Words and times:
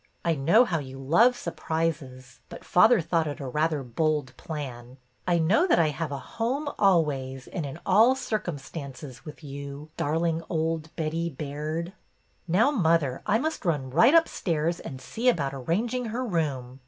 I 0.25 0.33
know 0.33 0.65
how 0.65 0.79
you 0.79 0.97
love 0.97 1.37
surprises, 1.37 2.39
but 2.49 2.65
father 2.65 3.01
thought 3.01 3.27
it 3.27 3.39
rather 3.39 3.81
a 3.81 3.85
bold 3.85 4.35
plan. 4.35 4.97
I 5.27 5.37
know 5.37 5.67
that 5.67 5.77
I 5.77 5.89
have 5.89 6.11
a 6.11 6.17
home 6.17 6.67
always 6.79 7.45
and 7.45 7.67
in 7.67 7.79
all 7.85 8.15
circumstances 8.15 9.23
with 9.25 9.43
you, 9.43 9.91
darling 9.97 10.41
old 10.49 10.89
Betty 10.95 11.29
Baird.' 11.29 11.93
Now, 12.47 12.71
mother, 12.71 13.21
I 13.27 13.37
must 13.37 13.63
run 13.63 13.91
right 13.91 14.15
upstairs 14.15 14.79
and 14.79 14.99
see 14.99 15.29
about 15.29 15.53
arranging 15.53 16.05
her 16.05 16.25
room. 16.25 16.79